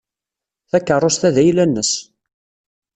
[0.69, 1.91] Takeṛṛust-a d ayla-nnes.